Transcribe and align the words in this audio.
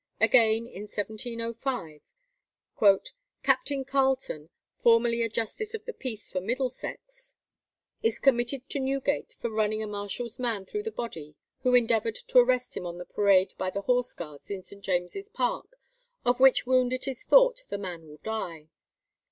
Again, 0.19 0.65
in 0.65 0.87
1705, 0.89 2.01
"Captain 3.43 3.85
Carlton, 3.85 4.49
formerly 4.75 5.21
a 5.21 5.29
justice 5.29 5.75
of 5.75 5.85
the 5.85 5.93
peace 5.93 6.27
for 6.27 6.41
Middlesex, 6.41 7.35
is 8.01 8.17
committed 8.17 8.67
to 8.69 8.79
Newgate 8.79 9.35
for 9.37 9.51
running 9.51 9.83
a 9.83 9.85
marshal's 9.85 10.39
man 10.39 10.65
through 10.65 10.81
the 10.81 10.91
body 10.91 11.35
who 11.61 11.75
endeavoured 11.75 12.15
to 12.15 12.39
arrest 12.39 12.75
him 12.75 12.87
on 12.87 12.97
the 12.97 13.05
parade 13.05 13.53
by 13.59 13.69
the 13.69 13.81
Horse 13.81 14.11
Guards 14.13 14.49
in 14.49 14.63
St. 14.63 14.83
James's 14.83 15.29
Park, 15.29 15.77
of 16.25 16.39
which 16.39 16.65
wound 16.65 16.93
it 16.93 17.07
is 17.07 17.23
thought 17.23 17.63
the 17.69 17.77
man 17.77 18.07
will 18.07 18.17
die." 18.23 18.69